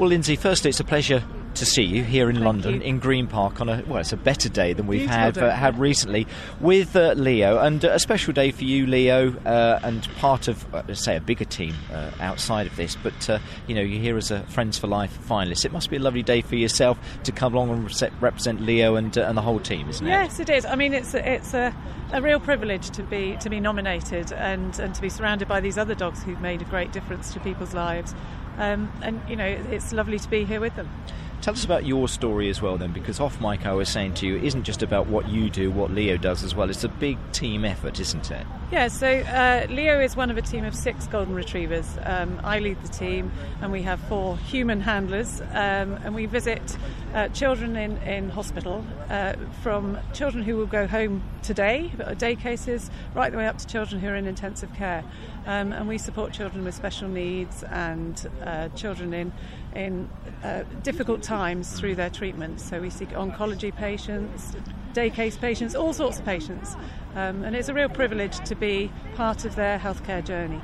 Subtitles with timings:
[0.00, 1.22] Well, Lyndsey, firstly, it's a pleasure
[1.52, 2.80] to see you here in Thank London you.
[2.80, 5.50] in Green Park on a well, it's a better day than we've Beautiful had uh,
[5.50, 6.26] had recently
[6.58, 10.74] with uh, Leo, and uh, a special day for you, Leo, uh, and part of
[10.74, 12.96] uh, say a bigger team uh, outside of this.
[12.96, 15.66] But uh, you know, you're here as a Friends for Life finalist.
[15.66, 18.94] It must be a lovely day for yourself to come along and rese- represent Leo
[18.94, 20.08] and uh, and the whole team, isn't it?
[20.08, 20.64] Yes, it is.
[20.64, 21.76] I mean, it's a, it's a,
[22.14, 25.76] a real privilege to be to be nominated and, and to be surrounded by these
[25.76, 28.14] other dogs who've made a great difference to people's lives.
[28.58, 30.88] Um, and you know, it's lovely to be here with them.
[31.40, 34.26] Tell us about your story as well, then, because off mic I was saying to
[34.26, 36.68] you, it isn't just about what you do, what Leo does as well.
[36.68, 38.46] It's a big team effort, isn't it?
[38.70, 41.96] Yeah, so uh, Leo is one of a team of six golden retrievers.
[42.04, 43.32] Um, I lead the team,
[43.62, 46.76] and we have four human handlers, um, and we visit
[47.14, 49.32] uh, children in, in hospital, uh,
[49.62, 53.66] from children who will go home today, uh, day cases, right the way up to
[53.66, 55.02] children who are in intensive care.
[55.46, 59.32] Um, and we support children with special needs and uh, children in
[59.74, 60.08] in
[60.44, 62.60] uh, difficult times through their treatment.
[62.60, 64.54] So we see oncology patients,
[64.92, 66.76] day case patients, all sorts of patients.
[67.16, 70.60] Um, and it's a real privilege to be part of their healthcare journey.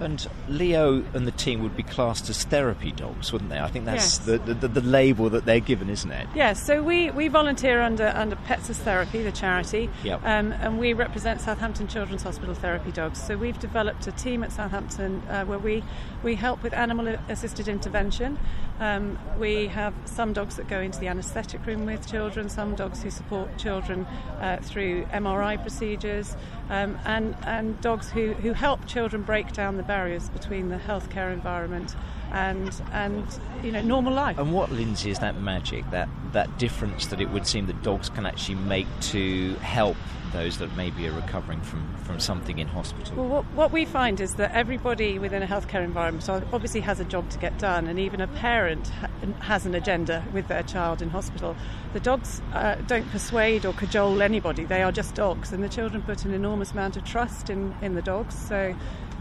[0.00, 3.58] And Leo and the team would be classed as therapy dogs, wouldn't they?
[3.60, 4.18] I think that's Yes.
[4.18, 6.26] the, the, the label that they're given, isn't it?
[6.34, 10.20] Yes, so we, we volunteer under, under Pets as Therapy, the charity, Yep.
[10.24, 13.22] um, and we represent Southampton Children's Hospital Therapy Dogs.
[13.22, 15.84] So we've developed a team at Southampton uh, where we,
[16.22, 18.38] we help with animal assisted intervention.
[18.80, 23.02] Um, we have some dogs that go into the anaesthetic room with children, some dogs
[23.02, 24.06] who support children
[24.40, 26.34] uh, through MRI procedures,
[26.70, 31.32] um, and, and dogs who, who help children break down the barriers between the healthcare
[31.32, 31.96] environment
[32.30, 33.26] and, and
[33.64, 34.38] you know, normal life.
[34.38, 38.08] And what, Lyndsey, is that magic, that, that difference that it would seem that dogs
[38.08, 39.96] can actually make to help
[40.32, 43.16] those that maybe are recovering from, from something in hospital?
[43.16, 47.04] Well, what, what we find is that everybody within a healthcare environment obviously has a
[47.04, 49.08] job to get done, and even a parent ha-
[49.40, 51.56] has an agenda with their child in hospital.
[51.94, 56.02] The dogs uh, don't persuade or cajole anybody, they are just dogs, and the children
[56.02, 58.36] put an enormous amount of trust in, in the dogs.
[58.38, 58.76] So,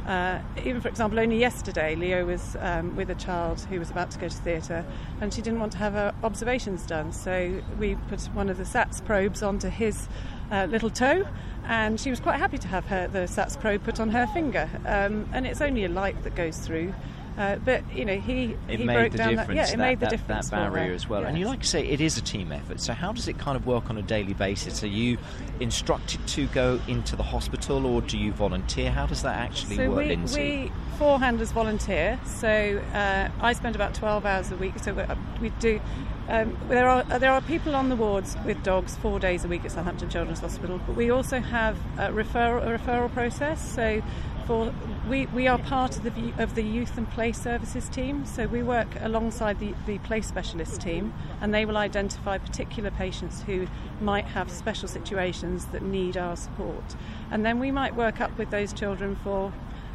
[0.10, 4.10] uh, even for example, only yesterday, Leo was um, with a child who was about
[4.10, 4.84] to go to theatre,
[5.22, 7.14] and she didn't want to have her observations done.
[7.14, 10.08] So we put one of the SATS probes onto his
[10.52, 11.28] uh, little toe,
[11.68, 14.68] and she was quite happy to have her the SATS probe put on her finger.
[14.88, 16.92] Um, and it's only a light that goes through.
[17.40, 19.48] Uh, but you know, he it he made broke the down difference.
[19.48, 21.24] That, yeah, it that, made the that- difference That barrier as well.
[21.24, 22.82] And you like to say it is a team effort.
[22.82, 24.84] So how does it kind of work on a daily basis?
[24.84, 25.18] Are you
[25.62, 28.92] instructed to go into the hospital, or do you volunteer?
[28.92, 30.64] How does that actually so work, we, Lyndsey?
[30.66, 32.20] we four handlers volunteer.
[32.26, 34.78] So uh, I spend about twelve hours a week.
[34.80, 35.04] So we,
[35.40, 35.80] we do.
[36.28, 39.64] Um, there are there are people on the wards with dogs four days a week
[39.64, 43.74] at Southampton Children's Hospital, but we also have a referral a referral process.
[43.74, 44.04] So
[44.46, 44.74] for
[45.10, 48.26] we, we are part of the of the youth and play services team.
[48.26, 53.42] So we work alongside the, the play specialist team, and they will identify particular patients
[53.42, 53.68] who
[54.00, 56.96] might have special situations that need our support,
[57.32, 59.52] and then we might work up with those children for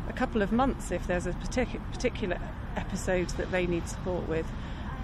[0.09, 2.39] a couple of months if there's a particular particular
[2.77, 4.47] episode that they need support with.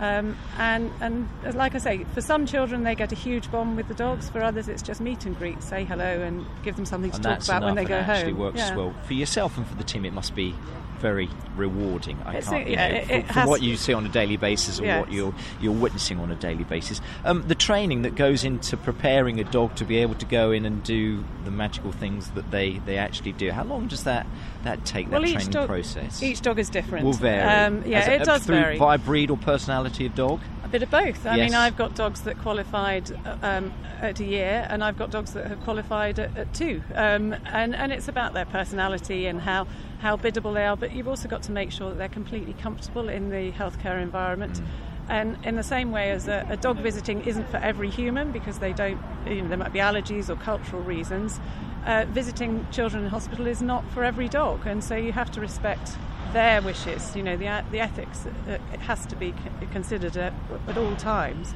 [0.00, 3.86] Um, and and like I say, for some children they get a huge bond with
[3.88, 4.30] the dogs.
[4.30, 7.24] For others, it's just meet and greet, say hello, and give them something to and
[7.24, 8.40] talk about when they go it actually home.
[8.40, 8.76] works Yeah.
[8.76, 10.04] well for yourself and for the team.
[10.06, 10.54] It must be
[11.00, 12.18] very rewarding.
[12.26, 13.94] I It's can't, a- you yeah, know, it- from, it from has- what you see
[13.94, 17.00] on a daily basis and what you're you're witnessing on a daily basis.
[17.24, 20.66] Um, the training that goes into preparing a dog to be able to go in
[20.66, 23.50] and do the magical things that they, they actually do.
[23.50, 24.26] How long does that
[24.64, 25.10] that take?
[25.10, 27.06] Well, that training dog, process each dog is different.
[27.06, 27.48] will vary.
[27.48, 28.78] Um, yeah, a- it does through vary.
[28.78, 30.40] By breed or personality of dog.
[30.64, 31.26] A bit of both.
[31.26, 31.50] I Yes.
[31.50, 35.32] mean, I've got dogs that qualified uh, um, at a year, and I've got dogs
[35.32, 36.82] that have qualified at, at two.
[36.94, 39.66] Um, and, and it's about their personality and how,
[40.00, 43.08] how biddable they are, but you've also got to make sure that they're completely comfortable
[43.08, 44.60] in the healthcare environment.
[45.08, 48.60] And in the same way as a, a dog visiting isn't for every human because
[48.60, 51.40] they don't, you know, there might be allergies or cultural reasons.
[51.84, 55.40] Uh, visiting children in hospital is not for every dog, and so you have to
[55.40, 55.96] respect
[56.32, 57.14] their wishes.
[57.16, 59.34] You know, the the ethics uh, it has to be
[59.72, 60.32] considered at,
[60.68, 61.54] at all times.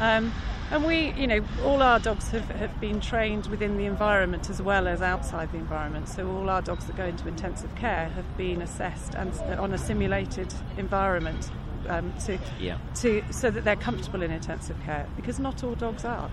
[0.00, 0.32] Um,
[0.70, 4.60] and we, you know, all our dogs have, have been trained within the environment as
[4.60, 6.08] well as outside the environment.
[6.08, 9.78] So all our dogs that go into intensive care have been assessed and on a
[9.78, 11.50] simulated environment
[11.88, 12.78] um, to, Yeah.
[12.96, 16.30] to so that they're comfortable in intensive care because not all dogs are.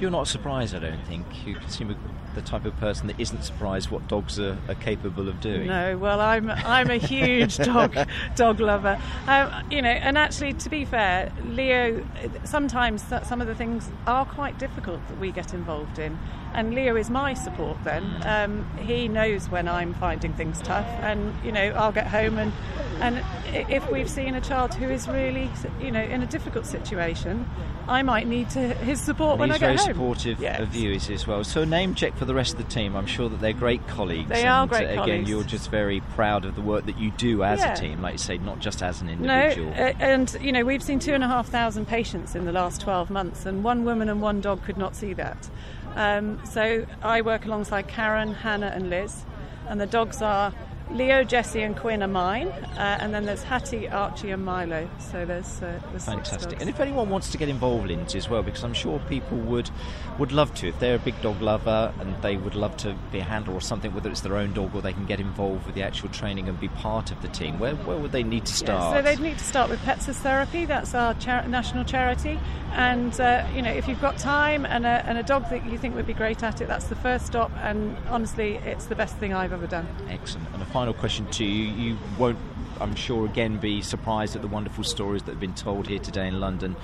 [0.00, 1.26] You're not surprised, I don't think.
[1.46, 1.96] You seem
[2.34, 5.66] the type of person that isn't surprised what dogs are, are capable of doing.
[5.66, 7.96] No, well, I'm I'm a huge dog
[8.36, 8.98] dog lover.
[9.26, 12.06] Um, you know, and actually, to be fair, Leo,
[12.44, 16.18] sometimes some of the things are quite difficult that we get involved in,
[16.54, 17.76] and Leo is my support.
[17.82, 22.38] Then um, he knows when I'm finding things tough, and you know I'll get home
[22.38, 22.52] and
[23.00, 23.24] and
[23.70, 27.48] if we've seen a child who is really you know in a difficult situation,
[27.88, 29.87] I might need to, his support and when I get home.
[29.92, 30.60] Supportive yes.
[30.60, 31.44] of you as well.
[31.44, 32.96] So name check for the rest of the team.
[32.96, 34.28] I'm sure that they're great colleagues.
[34.28, 35.30] They are great again, colleagues.
[35.30, 37.72] you're just very proud of the work that you do as yeah.
[37.72, 39.70] a team, like you say, not just as an individual.
[39.70, 42.80] No, and you know we've seen two and a half thousand patients in the last
[42.80, 45.48] 12 months, and one woman and one dog could not see that.
[45.94, 49.24] Um, so I work alongside Karen, Hannah, and Liz,
[49.68, 50.52] and the dogs are
[50.90, 54.88] Leo, Jesse, and Quinn are mine, uh, and then there's Hattie, Archie, and Milo.
[54.98, 56.60] So there's, uh, there's fantastic.
[56.60, 59.38] And if anyone wants to get involved in it as well, because I'm sure people
[59.38, 59.70] would
[60.18, 63.20] would love to, if they're a big dog lover and they would love to be
[63.20, 65.74] a handler or something, whether it's their own dog or they can get involved with
[65.74, 67.58] the actual training and be part of the team.
[67.58, 68.94] Where where would they need to start?
[68.94, 70.64] Yeah, so they'd need to start with Pets as Therapy.
[70.64, 72.40] That's our char- national charity.
[72.72, 75.78] And uh, you know, if you've got time and a, and a dog that you
[75.78, 77.50] think would be great at it, that's the first stop.
[77.58, 79.86] And honestly, it's the best thing I've ever done.
[80.08, 80.48] Excellent.
[80.52, 82.38] And a final question to you: You won't,
[82.80, 86.28] I'm sure, again be surprised at the wonderful stories that have been told here today
[86.28, 86.76] in London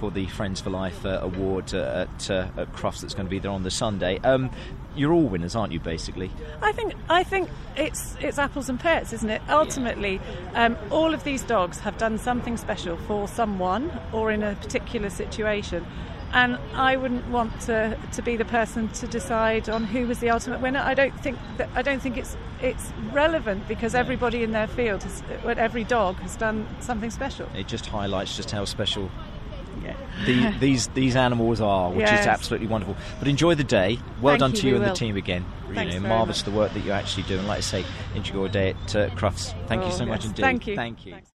[0.00, 3.30] for the Friends for Life uh, award uh, at, uh, at Crufts that's going to
[3.30, 4.18] be there on the Sunday.
[4.24, 4.48] Um,
[4.96, 5.80] you're all winners, aren't you?
[5.80, 6.30] Basically,
[6.62, 9.42] I think I think it's it's apples and pears, isn't it?
[9.50, 10.18] Ultimately,
[10.54, 15.10] um, all of these dogs have done something special for someone or in a particular
[15.10, 15.84] situation.
[16.32, 20.30] And I wouldn't want to, to be the person to decide on who was the
[20.30, 20.80] ultimate winner.
[20.80, 25.02] I don't think that I don't think it's it's relevant because everybody in their field,
[25.02, 27.48] has, every dog has done something special.
[27.54, 29.10] It just highlights just how special
[29.82, 29.96] yeah.
[30.24, 32.20] the, these these animals are, which yes.
[32.20, 32.96] is absolutely wonderful.
[33.18, 33.98] But enjoy the day.
[34.20, 34.92] Well Thank done you, to you and will.
[34.92, 35.44] the team again.
[35.74, 37.46] Thanks you know, marvellous the work that you're actually doing.
[37.46, 39.54] Like I say, enjoy your day at uh, Crufts.
[39.66, 40.08] Thank oh, you so yes.
[40.08, 40.42] much indeed.
[40.42, 40.76] Thank you.
[40.76, 41.12] Thank you.
[41.12, 41.32] Thanks.